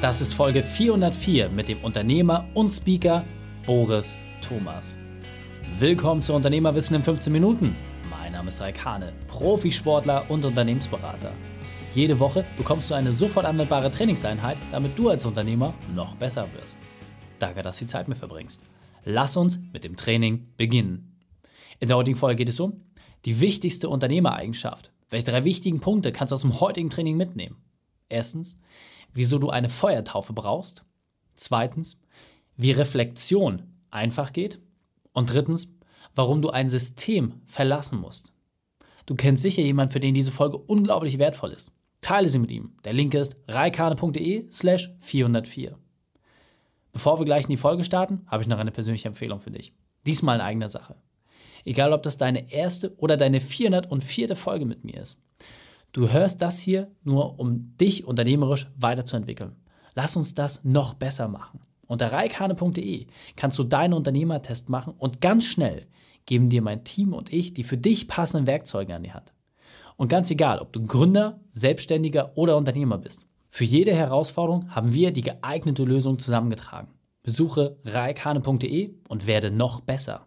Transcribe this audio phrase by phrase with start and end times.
[0.00, 3.22] Das ist Folge 404 mit dem Unternehmer und Speaker
[3.66, 4.96] Boris Thomas.
[5.78, 7.76] Willkommen zu Unternehmerwissen in 15 Minuten.
[8.08, 11.30] Mein Name ist Raik Hane, Profisportler und Unternehmensberater.
[11.94, 16.78] Jede Woche bekommst du eine sofort anwendbare Trainingseinheit, damit du als Unternehmer noch besser wirst.
[17.38, 18.62] Danke, dass du die Zeit mit verbringst.
[19.04, 21.20] Lass uns mit dem Training beginnen.
[21.78, 22.84] In der heutigen Folge geht es um
[23.26, 24.92] die wichtigste Unternehmereigenschaft.
[25.10, 27.56] Welche drei wichtigen Punkte kannst du aus dem heutigen Training mitnehmen?
[28.10, 28.58] Erstens,
[29.14, 30.84] wieso du eine Feuertaufe brauchst.
[31.34, 32.00] Zweitens,
[32.56, 34.60] wie Reflexion einfach geht.
[35.12, 35.78] Und drittens,
[36.14, 38.32] warum du ein System verlassen musst.
[39.06, 41.72] Du kennst sicher jemanden, für den diese Folge unglaublich wertvoll ist.
[42.00, 42.72] Teile sie mit ihm.
[42.84, 45.76] Der Link ist reikane.de slash 404.
[46.92, 49.72] Bevor wir gleich in die Folge starten, habe ich noch eine persönliche Empfehlung für dich.
[50.06, 50.96] Diesmal in eigener Sache.
[51.64, 54.34] Egal, ob das deine erste oder deine 404.
[54.34, 55.20] Folge mit mir ist.
[55.92, 59.56] Du hörst das hier nur, um dich unternehmerisch weiterzuentwickeln.
[59.94, 61.60] Lass uns das noch besser machen.
[61.86, 65.86] Unter reikane.de kannst du deinen Unternehmertest machen und ganz schnell
[66.26, 69.32] geben dir mein Team und ich die für dich passenden Werkzeuge an die Hand.
[69.96, 75.10] Und ganz egal, ob du Gründer, Selbstständiger oder Unternehmer bist, für jede Herausforderung haben wir
[75.10, 76.88] die geeignete Lösung zusammengetragen.
[77.24, 80.26] Besuche reikane.de und werde noch besser.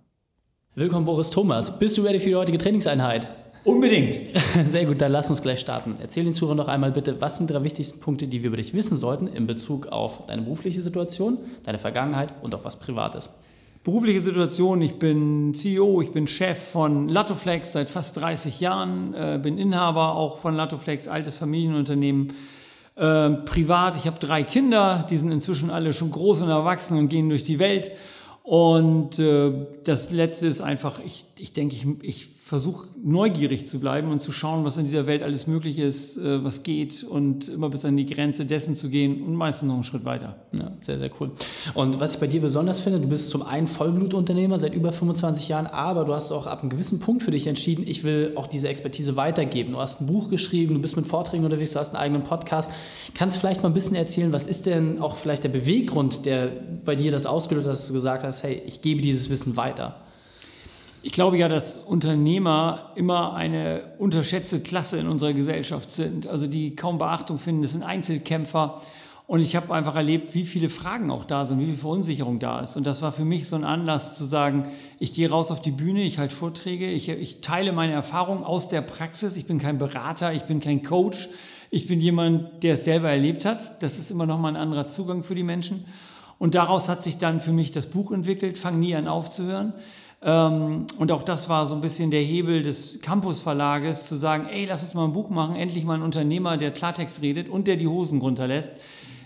[0.75, 1.79] Willkommen Boris Thomas.
[1.79, 3.42] Bist du ready für die heutige Trainingseinheit?
[3.63, 4.19] Unbedingt.
[4.67, 5.95] Sehr gut, dann lass uns gleich starten.
[6.01, 8.57] Erzähl den Zuhörern doch einmal bitte, was sind die drei wichtigsten Punkte, die wir über
[8.57, 13.39] dich wissen sollten in Bezug auf deine berufliche Situation, deine Vergangenheit und auch was Privates.
[13.83, 19.39] Berufliche Situation, ich bin CEO, ich bin Chef von Latoflex seit fast 30 Jahren, äh,
[19.41, 22.33] bin Inhaber auch von Latoflex, altes Familienunternehmen.
[22.95, 27.09] Äh, privat, ich habe drei Kinder, die sind inzwischen alle schon groß und erwachsen und
[27.09, 27.91] gehen durch die Welt.
[28.43, 29.51] Und äh,
[29.85, 34.33] das Letzte ist einfach, ich, ich denke, ich, ich versuche neugierig zu bleiben und zu
[34.33, 37.95] schauen, was in dieser Welt alles möglich ist, äh, was geht und immer bis an
[37.95, 40.35] die Grenze dessen zu gehen und meistens noch einen Schritt weiter.
[40.51, 41.31] Ja, sehr, sehr cool.
[41.73, 45.47] Und was ich bei dir besonders finde, du bist zum einen Vollblutunternehmer seit über 25
[45.47, 48.47] Jahren, aber du hast auch ab einem gewissen Punkt für dich entschieden, ich will auch
[48.47, 49.71] diese Expertise weitergeben.
[49.71, 52.71] Du hast ein Buch geschrieben, du bist mit Vorträgen unterwegs, du hast einen eigenen Podcast.
[53.13, 56.51] Kannst vielleicht mal ein bisschen erzählen, was ist denn auch vielleicht der Beweggrund, der
[56.83, 60.02] bei dir das ausgelöst hat, dass du gesagt hast, hey, ich gebe dieses Wissen weiter?
[61.05, 66.77] Ich glaube ja, dass Unternehmer immer eine unterschätzte Klasse in unserer Gesellschaft sind, also die
[66.77, 67.61] kaum Beachtung finden.
[67.61, 68.81] Das sind Einzelkämpfer.
[69.27, 72.61] Und ich habe einfach erlebt, wie viele Fragen auch da sind, wie viel Verunsicherung da
[72.61, 72.77] ist.
[72.77, 75.71] Und das war für mich so ein Anlass zu sagen, ich gehe raus auf die
[75.71, 79.35] Bühne, ich halte Vorträge, ich, ich teile meine Erfahrungen aus der Praxis.
[79.35, 81.27] Ich bin kein Berater, ich bin kein Coach.
[81.69, 83.83] Ich bin jemand, der es selber erlebt hat.
[83.83, 85.83] Das ist immer noch mal ein anderer Zugang für die Menschen.
[86.39, 89.73] Und daraus hat sich dann für mich das Buch entwickelt, Fang nie an aufzuhören.
[90.23, 94.47] Ähm, und auch das war so ein bisschen der Hebel des Campus Verlages, zu sagen,
[94.49, 97.67] ey, lass uns mal ein Buch machen, endlich mal ein Unternehmer, der Klartext redet und
[97.67, 98.73] der die Hosen runterlässt.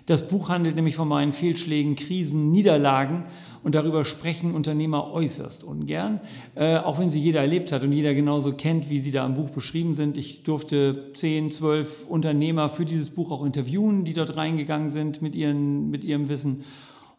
[0.08, 3.26] Das Buch handelt nämlich von meinen Fehlschlägen, Krisen, Niederlagen
[3.64, 6.22] und darüber sprechen Unternehmer äußerst ungern,
[6.56, 9.36] äh, auch wenn sie jeder erlebt hat und jeder genauso kennt, wie sie da im
[9.36, 10.18] Buch beschrieben sind.
[10.18, 15.36] Ich durfte zehn, zwölf Unternehmer für dieses Buch auch interviewen, die dort reingegangen sind mit,
[15.36, 16.64] ihren, mit ihrem Wissen.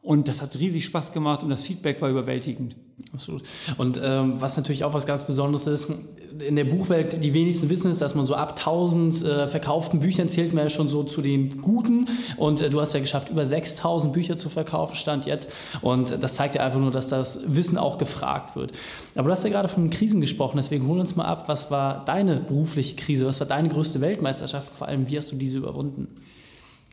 [0.09, 2.77] Und das hat riesig Spaß gemacht und das Feedback war überwältigend.
[3.13, 3.43] Absolut.
[3.77, 5.93] Und ähm, was natürlich auch was ganz Besonderes ist,
[6.41, 10.31] in der Buchwelt, die wenigsten wissen es, dass man so ab 1000 äh, verkauften Büchern
[10.31, 12.07] zählt man ja schon so zu den Guten.
[12.39, 15.53] Und äh, du hast ja geschafft, über 6000 Bücher zu verkaufen, stand jetzt.
[15.83, 18.73] Und das zeigt ja einfach nur, dass das Wissen auch gefragt wird.
[19.15, 22.03] Aber du hast ja gerade von Krisen gesprochen, deswegen hol uns mal ab, was war
[22.07, 23.27] deine berufliche Krise?
[23.27, 24.73] Was war deine größte Weltmeisterschaft?
[24.73, 26.09] Vor allem, wie hast du diese überwunden?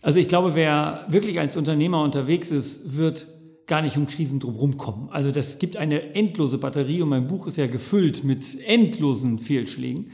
[0.05, 3.25] Also ich glaube, wer wirklich als Unternehmer unterwegs ist, wird
[3.65, 5.09] gar nicht um Krisen drumherum kommen.
[5.09, 10.11] Also das gibt eine endlose Batterie und mein Buch ist ja gefüllt mit endlosen Fehlschlägen.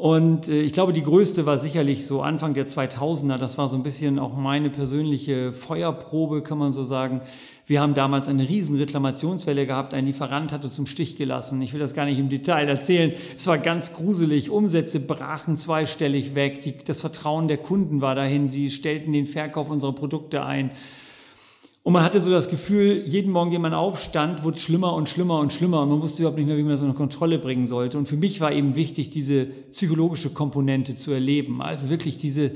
[0.00, 3.36] Und äh, ich glaube, die größte war sicherlich so Anfang der 2000er.
[3.36, 7.20] Das war so ein bisschen auch meine persönliche Feuerprobe, kann man so sagen.
[7.66, 9.92] Wir haben damals eine riesen Reklamationswelle gehabt.
[9.92, 11.60] Ein Lieferant hatte zum Stich gelassen.
[11.60, 13.12] Ich will das gar nicht im Detail erzählen.
[13.36, 14.48] Es war ganz gruselig.
[14.48, 16.62] Umsätze brachen zweistellig weg.
[16.62, 18.48] Die, das Vertrauen der Kunden war dahin.
[18.48, 20.70] Sie stellten den Verkauf unserer Produkte ein.
[21.90, 25.08] Und man hatte so das Gefühl, jeden Morgen, den man aufstand, wurde es schlimmer und
[25.08, 25.82] schlimmer und schlimmer.
[25.82, 27.98] Und man wusste überhaupt nicht mehr, wie man das unter Kontrolle bringen sollte.
[27.98, 31.60] Und für mich war eben wichtig, diese psychologische Komponente zu erleben.
[31.60, 32.52] Also wirklich diese,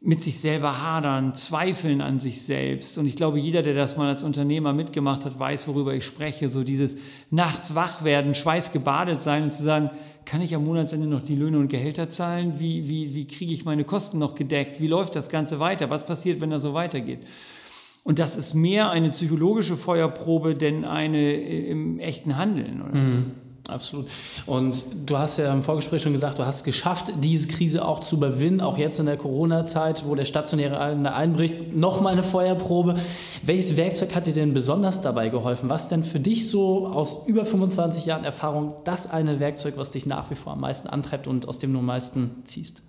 [0.00, 2.96] mit sich selber hadern, zweifeln an sich selbst.
[2.96, 6.48] Und ich glaube, jeder, der das mal als Unternehmer mitgemacht hat, weiß, worüber ich spreche.
[6.48, 9.90] So dieses nachts wach werden, schweißgebadet sein und zu sagen,
[10.24, 12.60] kann ich am Monatsende noch die Löhne und Gehälter zahlen?
[12.60, 14.80] Wie, wie, wie kriege ich meine Kosten noch gedeckt?
[14.80, 15.90] Wie läuft das Ganze weiter?
[15.90, 17.18] Was passiert, wenn das so weitergeht?
[18.02, 23.14] Und das ist mehr eine psychologische Feuerprobe, denn eine äh, im echten Handeln oder so.
[23.14, 23.32] Mhm.
[23.68, 24.08] Absolut.
[24.46, 28.00] Und du hast ja im Vorgespräch schon gesagt, du hast es geschafft, diese Krise auch
[28.00, 31.74] zu überwinden, auch jetzt in der Corona-Zeit, wo der stationäre einbricht.
[31.74, 32.96] Nochmal eine Feuerprobe.
[33.42, 35.68] Welches Werkzeug hat dir denn besonders dabei geholfen?
[35.70, 40.06] Was denn für dich so aus über 25 Jahren Erfahrung das eine Werkzeug, was dich
[40.06, 42.82] nach wie vor am meisten antreibt und aus dem du am meisten ziehst?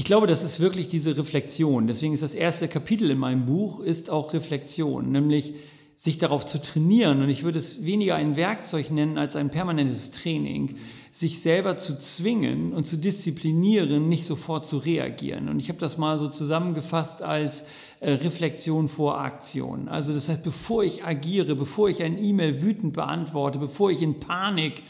[0.00, 1.86] Ich glaube, das ist wirklich diese Reflexion.
[1.86, 5.52] Deswegen ist das erste Kapitel in meinem Buch ist auch Reflexion, nämlich
[5.94, 10.10] sich darauf zu trainieren, und ich würde es weniger ein Werkzeug nennen als ein permanentes
[10.10, 10.76] Training,
[11.12, 15.50] sich selber zu zwingen und zu disziplinieren, nicht sofort zu reagieren.
[15.50, 17.66] Und ich habe das mal so zusammengefasst als
[18.00, 19.88] äh, Reflexion vor Aktion.
[19.88, 24.18] Also das heißt, bevor ich agiere, bevor ich ein E-Mail wütend beantworte, bevor ich in
[24.18, 24.82] Panik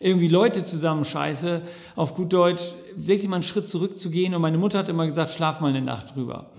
[0.00, 1.62] irgendwie Leute zusammenscheiße,
[1.96, 2.62] auf gut Deutsch,
[2.96, 4.34] wirklich mal einen Schritt zurückzugehen.
[4.34, 6.50] Und meine Mutter hat immer gesagt, schlaf mal eine Nacht drüber.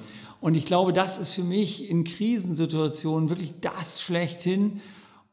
[0.42, 4.82] Und ich glaube, das ist für mich in Krisensituationen wirklich das schlechthin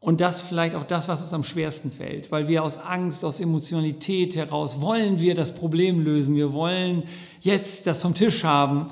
[0.01, 3.41] und das vielleicht auch das, was uns am schwersten fällt, weil wir aus Angst, aus
[3.41, 6.37] Emotionalität heraus wollen wir das Problem lösen.
[6.37, 7.05] Wir wollen
[7.41, 8.87] jetzt das vom Tisch haben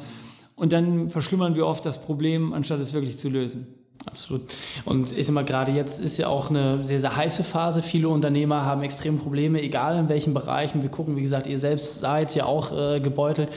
[0.57, 3.84] und dann verschlimmern wir oft das Problem, anstatt es wirklich zu lösen.
[4.07, 4.43] Absolut.
[4.85, 7.81] Und ich sag mal, gerade jetzt ist ja auch eine sehr, sehr heiße Phase.
[7.81, 10.83] Viele Unternehmer haben extreme Probleme, egal in welchen Bereichen.
[10.83, 13.51] Wir gucken, wie gesagt, ihr selbst seid ja auch äh, gebeutelt.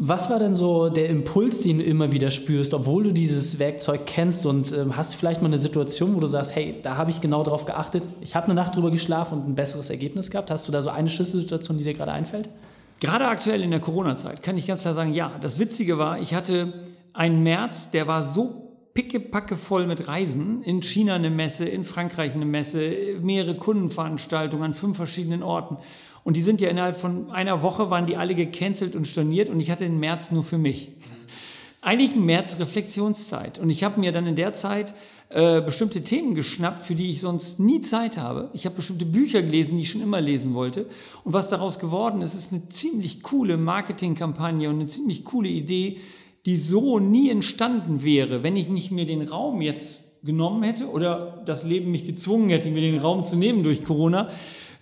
[0.00, 4.06] Was war denn so der Impuls, den du immer wieder spürst, obwohl du dieses Werkzeug
[4.06, 7.20] kennst und ähm, hast vielleicht mal eine Situation, wo du sagst, hey, da habe ich
[7.20, 10.52] genau darauf geachtet, ich habe eine Nacht drüber geschlafen und ein besseres Ergebnis gehabt.
[10.52, 12.48] Hast du da so eine Schlüsselsituation, die dir gerade einfällt?
[13.00, 15.32] Gerade aktuell in der Corona-Zeit kann ich ganz klar sagen, ja.
[15.40, 16.72] Das Witzige war, ich hatte
[17.12, 18.67] einen März, der war so
[18.98, 20.60] pickepacke voll mit Reisen.
[20.62, 25.76] In China eine Messe, in Frankreich eine Messe, mehrere Kundenveranstaltungen an fünf verschiedenen Orten.
[26.24, 29.60] Und die sind ja innerhalb von einer Woche waren die alle gecancelt und storniert und
[29.60, 30.90] ich hatte den März nur für mich.
[31.80, 33.60] Eigentlich ein März Reflexionszeit.
[33.60, 34.94] Und ich habe mir dann in der Zeit
[35.28, 38.50] äh, bestimmte Themen geschnappt, für die ich sonst nie Zeit habe.
[38.52, 40.86] Ich habe bestimmte Bücher gelesen, die ich schon immer lesen wollte.
[41.22, 45.98] Und was daraus geworden ist, ist eine ziemlich coole Marketingkampagne und eine ziemlich coole Idee,
[46.48, 51.42] die so nie entstanden wäre, wenn ich nicht mir den Raum jetzt genommen hätte oder
[51.44, 54.30] das Leben mich gezwungen hätte, mir den Raum zu nehmen durch Corona,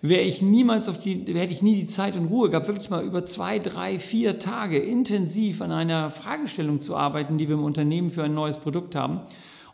[0.00, 3.02] wäre ich niemals auf die, hätte ich nie die Zeit und Ruhe gehabt, wirklich mal
[3.02, 8.10] über zwei, drei, vier Tage intensiv an einer Fragestellung zu arbeiten, die wir im Unternehmen
[8.10, 9.22] für ein neues Produkt haben.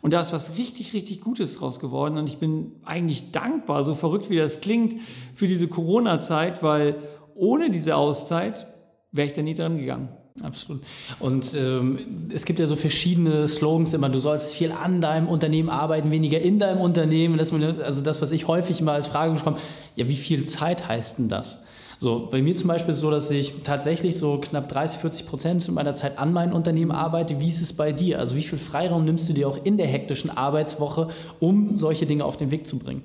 [0.01, 2.17] Und da ist was richtig, richtig Gutes draus geworden.
[2.17, 4.95] Und ich bin eigentlich dankbar, so verrückt wie das klingt,
[5.35, 6.95] für diese Corona-Zeit, weil
[7.35, 8.65] ohne diese Auszeit
[9.11, 10.09] wäre ich da nie dran gegangen.
[10.41, 10.81] Absolut.
[11.19, 11.99] Und ähm,
[12.33, 16.41] es gibt ja so verschiedene Slogans immer, du sollst viel an deinem Unternehmen arbeiten, weniger
[16.41, 17.37] in deinem Unternehmen.
[17.37, 19.57] Das, also das, was ich häufig mal als Frage bekomme,
[19.95, 21.65] ja, wie viel Zeit heißt denn das?
[21.99, 25.27] So, bei mir zum Beispiel ist es so, dass ich tatsächlich so knapp 30, 40
[25.27, 27.39] Prozent meiner Zeit an meinem Unternehmen arbeite.
[27.39, 28.19] Wie ist es bei dir?
[28.19, 31.09] Also wie viel Freiraum nimmst du dir auch in der hektischen Arbeitswoche,
[31.39, 33.03] um solche Dinge auf den Weg zu bringen?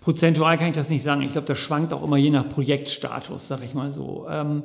[0.00, 1.20] Prozentual kann ich das nicht sagen.
[1.20, 4.26] Ich glaube, das schwankt auch immer je nach Projektstatus, sag ich mal so.
[4.30, 4.62] Ähm,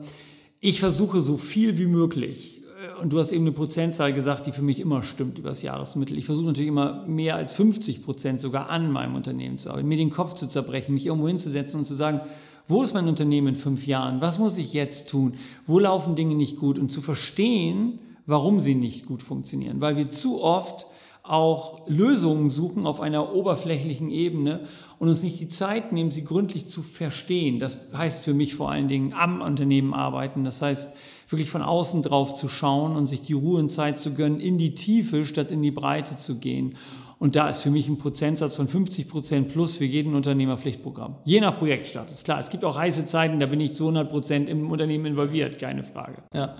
[0.60, 4.52] ich versuche so viel wie möglich, äh, und du hast eben eine Prozentzahl gesagt, die
[4.52, 6.18] für mich immer stimmt über das Jahresmittel.
[6.18, 9.98] Ich versuche natürlich immer mehr als 50 Prozent sogar an meinem Unternehmen zu arbeiten, mir
[9.98, 12.22] den Kopf zu zerbrechen, mich irgendwo hinzusetzen und zu sagen,
[12.68, 14.22] wo ist mein Unternehmen in fünf Jahren?
[14.22, 15.36] Was muss ich jetzt tun?
[15.68, 16.80] Wo laufen Dinge nicht gut?
[16.80, 19.82] Und zu verstehen, warum sie nicht gut funktionieren.
[19.82, 20.88] Weil wir zu oft
[21.28, 24.68] auch Lösungen suchen auf einer oberflächlichen Ebene
[25.00, 27.60] und uns nicht die Zeit nehmen, sie gründlich zu verstehen.
[27.60, 30.44] Das heißt für mich vor allen Dingen am Unternehmen arbeiten.
[30.44, 30.96] Das heißt,
[31.30, 34.58] wirklich von außen drauf zu schauen und sich die Ruhe und Zeit zu gönnen, in
[34.58, 36.76] die Tiefe statt in die Breite zu gehen.
[37.18, 41.16] Und da ist für mich ein Prozentsatz von 50 Prozent plus für jeden Unternehmerpflichtprogramm.
[41.24, 42.24] Je nach Projektstatus.
[42.24, 45.58] Klar, es gibt auch heiße Zeiten, da bin ich zu 100 Prozent im Unternehmen involviert,
[45.58, 46.18] keine Frage.
[46.34, 46.56] Ja.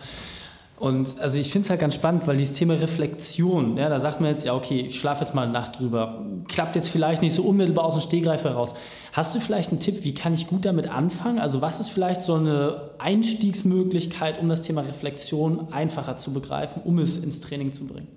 [0.78, 4.20] Und also ich finde es halt ganz spannend, weil dieses Thema Reflexion, ja, da sagt
[4.20, 6.26] man jetzt, ja, okay, ich schlafe jetzt mal eine Nacht drüber.
[6.50, 8.76] Klappt jetzt vielleicht nicht so unmittelbar aus dem Stegreif heraus.
[9.14, 11.40] Hast du vielleicht einen Tipp, wie kann ich gut damit anfangen?
[11.40, 17.00] Also was ist vielleicht so eine Einstiegsmöglichkeit, um das Thema Reflexion einfacher zu begreifen, um
[17.00, 18.08] es ins Training zu bringen?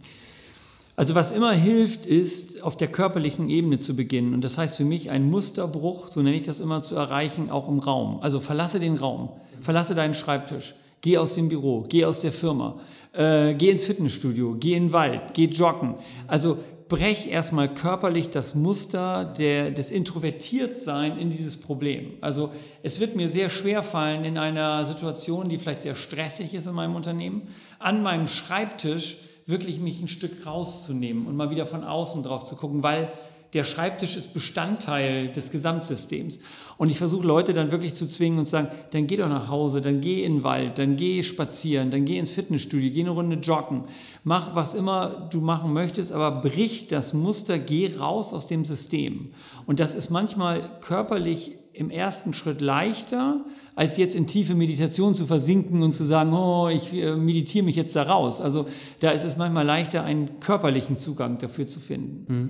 [0.97, 4.35] Also was immer hilft, ist auf der körperlichen Ebene zu beginnen.
[4.35, 7.69] Und das heißt für mich, ein Musterbruch, so nenne ich das immer, zu erreichen, auch
[7.69, 8.19] im Raum.
[8.21, 9.29] Also verlasse den Raum,
[9.61, 12.81] verlasse deinen Schreibtisch Geh aus dem Büro, geh aus der Firma,
[13.12, 15.95] äh, geh ins Fitnessstudio, geh in den Wald, geh joggen.
[16.26, 22.14] Also brech erstmal körperlich das Muster der, des Introvertiertsein in dieses Problem.
[22.21, 22.50] Also
[22.83, 26.75] es wird mir sehr schwer fallen in einer Situation, die vielleicht sehr stressig ist in
[26.75, 27.43] meinem Unternehmen,
[27.78, 32.57] an meinem Schreibtisch wirklich mich ein Stück rauszunehmen und mal wieder von außen drauf zu
[32.57, 33.11] gucken, weil
[33.55, 36.40] der Schreibtisch ist Bestandteil des Gesamtsystems.
[36.76, 39.49] Und ich versuche Leute dann wirklich zu zwingen und zu sagen, dann geh doch nach
[39.49, 43.11] Hause, dann geh in den Wald, dann geh spazieren, dann geh ins Fitnessstudio, geh eine
[43.11, 43.85] Runde joggen,
[44.23, 49.33] mach was immer du machen möchtest, aber brich das Muster, geh raus aus dem System.
[49.67, 53.44] Und das ist manchmal körperlich im ersten Schritt leichter,
[53.76, 57.76] als jetzt in tiefe Meditation zu versinken und zu sagen, oh, ich äh, meditiere mich
[57.76, 58.40] jetzt da raus.
[58.40, 58.66] Also
[59.00, 62.32] da ist es manchmal leichter, einen körperlichen Zugang dafür zu finden.
[62.32, 62.48] Mhm.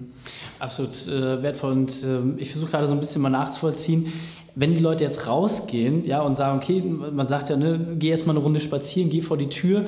[0.58, 4.12] Absolut äh, wertvoll und äh, ich versuche gerade so ein bisschen mal nachzuvollziehen.
[4.54, 8.34] Wenn die Leute jetzt rausgehen ja, und sagen, okay, man sagt ja, ne, geh erstmal
[8.34, 9.84] eine Runde spazieren, geh vor die Tür,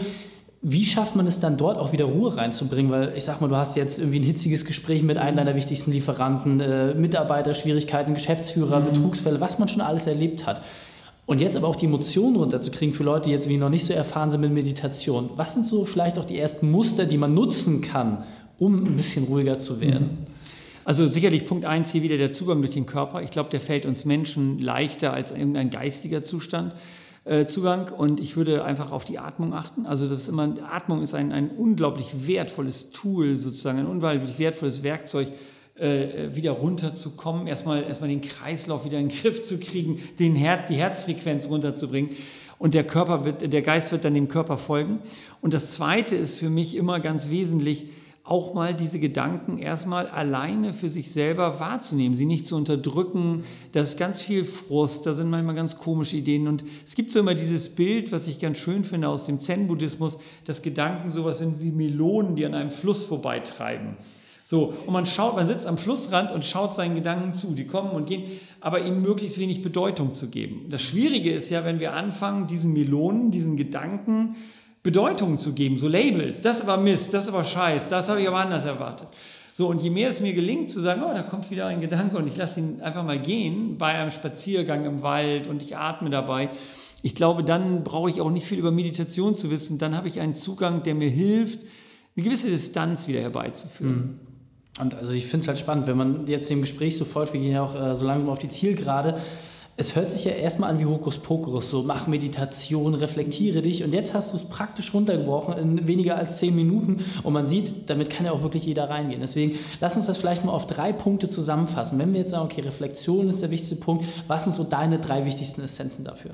[0.62, 2.92] wie schafft man es dann dort auch wieder Ruhe reinzubringen?
[2.92, 5.90] Weil ich sag mal, du hast jetzt irgendwie ein hitziges Gespräch mit einem deiner wichtigsten
[5.90, 8.86] Lieferanten, äh, Mitarbeiterschwierigkeiten, Geschäftsführer, mhm.
[8.86, 10.60] Betrugsfälle, was man schon alles erlebt hat.
[11.24, 14.30] Und jetzt aber auch die Emotionen runterzukriegen für Leute, die jetzt noch nicht so erfahren
[14.30, 15.30] sind mit Meditation.
[15.36, 18.24] Was sind so vielleicht auch die ersten Muster, die man nutzen kann,
[18.58, 20.18] um ein bisschen ruhiger zu werden?
[20.26, 20.30] Mhm.
[20.84, 23.22] Also sicherlich Punkt eins hier wieder der Zugang durch den Körper.
[23.22, 26.74] Ich glaube, der fällt uns Menschen leichter als irgendein geistiger Zustand.
[27.24, 29.84] Äh, Zugang und ich würde einfach auf die Atmung achten.
[29.84, 34.82] Also das ist immer, Atmung ist ein, ein unglaublich wertvolles Tool, sozusagen ein unglaublich wertvolles
[34.82, 35.28] Werkzeug,
[35.74, 40.64] äh, wieder runterzukommen, erstmal, erstmal den Kreislauf wieder in den Griff zu kriegen, den Her
[40.66, 42.10] die Herzfrequenz runterzubringen.
[42.58, 45.00] Und der Körper wird, der Geist wird dann dem Körper folgen.
[45.40, 47.86] Und das zweite ist für mich immer ganz wesentlich,
[48.22, 53.44] auch mal diese Gedanken erstmal alleine für sich selber wahrzunehmen, sie nicht zu unterdrücken.
[53.72, 56.46] Da ist ganz viel Frust, da sind manchmal ganz komische Ideen.
[56.46, 60.18] Und es gibt so immer dieses Bild, was ich ganz schön finde aus dem Zen-Buddhismus,
[60.44, 63.96] dass Gedanken sowas sind wie Melonen, die an einem Fluss vorbeitreiben.
[64.44, 67.54] So, und man schaut, man sitzt am Flussrand und schaut seinen Gedanken zu.
[67.54, 68.24] Die kommen und gehen,
[68.60, 70.66] aber ihnen möglichst wenig Bedeutung zu geben.
[70.70, 74.34] Das Schwierige ist ja, wenn wir anfangen, diesen Melonen, diesen Gedanken
[74.82, 76.40] Bedeutung zu geben, so Labels.
[76.40, 79.08] Das war Mist, das war Scheiß, das habe ich aber anders erwartet.
[79.52, 82.16] So, und je mehr es mir gelingt zu sagen, oh, da kommt wieder ein Gedanke
[82.16, 86.08] und ich lasse ihn einfach mal gehen bei einem Spaziergang im Wald und ich atme
[86.08, 86.48] dabei,
[87.02, 89.78] ich glaube, dann brauche ich auch nicht viel über Meditation zu wissen.
[89.78, 91.60] Dann habe ich einen Zugang, der mir hilft,
[92.16, 93.96] eine gewisse Distanz wieder herbeizuführen.
[93.96, 94.20] Mhm.
[94.80, 97.52] Und also ich finde es halt spannend, wenn man jetzt im Gespräch sofort, wir gehen
[97.52, 99.20] ja auch äh, so langsam auf die Zielgerade,
[99.80, 104.12] es hört sich ja erstmal an wie Hokuspokus, so mach Meditation, reflektiere dich und jetzt
[104.12, 108.26] hast du es praktisch runtergebrochen in weniger als zehn Minuten und man sieht, damit kann
[108.26, 109.22] ja auch wirklich jeder reingehen.
[109.22, 111.98] Deswegen lass uns das vielleicht mal auf drei Punkte zusammenfassen.
[111.98, 115.24] Wenn wir jetzt sagen, okay, Reflexion ist der wichtigste Punkt, was sind so deine drei
[115.24, 116.32] wichtigsten Essenzen dafür?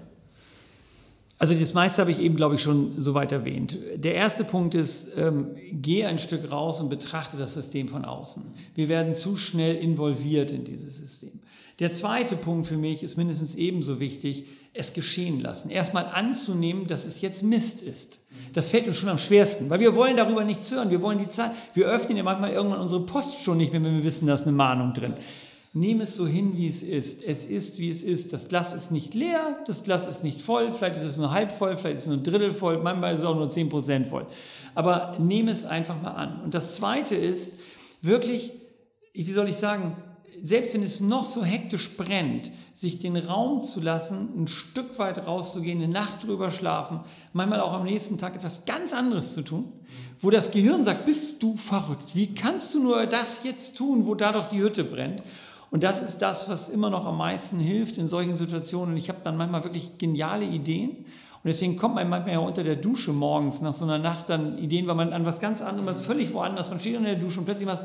[1.38, 3.78] Also das meiste habe ich eben, glaube ich, schon so weit erwähnt.
[3.94, 8.42] Der erste Punkt ist, ähm, geh ein Stück raus und betrachte das System von außen.
[8.74, 11.38] Wir werden zu schnell involviert in dieses System.
[11.78, 15.68] Der zweite Punkt für mich ist mindestens ebenso wichtig, es geschehen lassen.
[15.68, 18.20] Erstmal anzunehmen, dass es jetzt Mist ist.
[18.54, 20.90] Das fällt uns schon am schwersten, weil wir wollen darüber nichts hören.
[20.90, 21.50] Wir wollen die Zeit.
[21.74, 24.42] Wir öffnen ja manchmal irgendwann unsere Post schon nicht mehr, wenn wir wissen, da ist
[24.42, 25.14] eine Mahnung drin.
[25.74, 27.22] Nehm es so hin, wie es ist.
[27.22, 28.32] Es ist, wie es ist.
[28.32, 30.72] Das Glas ist nicht leer, das Glas ist nicht voll.
[30.72, 33.20] Vielleicht ist es nur halb voll, vielleicht ist es nur ein Drittel voll, manchmal ist
[33.20, 34.26] es auch nur zehn Prozent voll.
[34.74, 36.40] Aber nehme es einfach mal an.
[36.42, 37.60] Und das Zweite ist
[38.00, 38.52] wirklich,
[39.12, 39.98] wie soll ich sagen,
[40.42, 45.26] selbst wenn es noch so hektisch brennt, sich den Raum zu lassen, ein Stück weit
[45.26, 47.00] rauszugehen, eine Nacht drüber schlafen,
[47.32, 49.72] manchmal auch am nächsten Tag etwas ganz anderes zu tun,
[50.20, 52.14] wo das Gehirn sagt, bist du verrückt?
[52.14, 55.22] Wie kannst du nur das jetzt tun, wo da doch die Hütte brennt?
[55.70, 58.92] Und das ist das, was immer noch am meisten hilft in solchen Situationen.
[58.92, 60.90] Und ich habe dann manchmal wirklich geniale Ideen.
[60.90, 64.58] Und deswegen kommt man manchmal ja unter der Dusche morgens nach so einer Nacht dann
[64.58, 67.44] Ideen, weil man an was ganz ist völlig woanders, man steht unter der Dusche und
[67.46, 67.84] plötzlich was,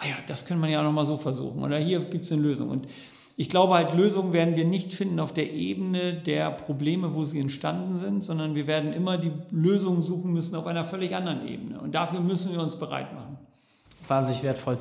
[0.00, 2.42] ah ja, das könnte man ja noch mal so versuchen oder hier gibt es eine
[2.42, 2.70] Lösung.
[2.70, 2.88] Und
[3.36, 7.40] ich glaube halt, Lösungen werden wir nicht finden auf der Ebene der Probleme, wo sie
[7.40, 11.80] entstanden sind, sondern wir werden immer die Lösungen suchen müssen auf einer völlig anderen Ebene.
[11.80, 13.38] Und dafür müssen wir uns bereit machen.
[14.08, 14.78] Wahnsinnig wertvoll.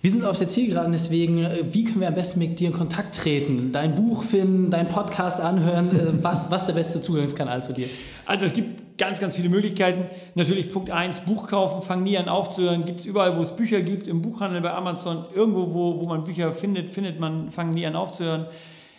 [0.00, 2.74] Wir sind auf der Zielgeraden, deswegen, äh, wie können wir am besten mit dir in
[2.74, 3.72] Kontakt treten?
[3.72, 7.88] Dein Buch finden, dein Podcast anhören, äh, was, was der beste Zugangskanal zu dir?
[8.26, 10.06] Also es gibt ganz, ganz viele Möglichkeiten.
[10.34, 12.84] Natürlich Punkt 1, Buch kaufen, fang nie an aufzuhören.
[12.84, 16.24] Gibt es überall, wo es Bücher gibt, im Buchhandel, bei Amazon, irgendwo, wo, wo man
[16.24, 18.46] Bücher findet, findet man, fang nie an aufzuhören.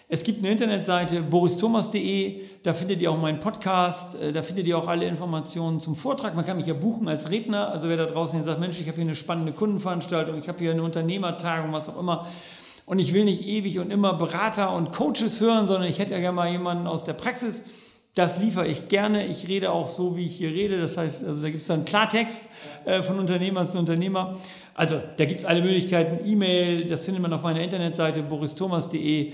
[0.08, 4.78] Es gibt eine Internetseite boristhomas.de, da findet ihr auch meinen Podcast, äh, da findet ihr
[4.78, 6.36] auch alle Informationen zum Vortrag.
[6.36, 8.98] Man kann mich ja buchen als Redner, also wer da draußen sagt, Mensch, ich habe
[8.98, 12.28] hier eine spannende Kundenveranstaltung, ich habe hier eine Unternehmertagung, was auch immer.
[12.86, 16.20] Und ich will nicht ewig und immer Berater und Coaches hören, sondern ich hätte ja
[16.20, 17.66] gerne mal jemanden aus der Praxis.
[18.16, 19.28] Das liefere ich gerne.
[19.28, 20.80] Ich rede auch so, wie ich hier rede.
[20.80, 22.48] Das heißt, also da gibt es dann Klartext
[22.86, 24.38] äh, von Unternehmer zu Unternehmer.
[24.74, 26.26] Also da gibt es alle Möglichkeiten.
[26.26, 29.34] E-Mail, das findet man auf meiner Internetseite boristhomas.de.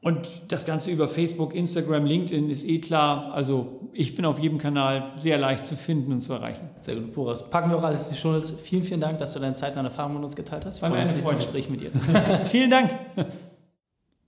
[0.00, 3.32] Und das Ganze über Facebook, Instagram, LinkedIn ist eh klar.
[3.32, 6.68] Also ich bin auf jedem Kanal sehr leicht zu finden und zu erreichen.
[6.80, 7.42] Sehr gut, Boris.
[7.42, 8.60] Packen wir auch alles in die Shownotes.
[8.60, 10.82] Vielen, vielen Dank, dass du deine Zeit und deine Erfahrungen mit uns geteilt hast.
[10.82, 11.90] War mir ein Gespräch mit dir.
[12.46, 12.90] vielen Dank.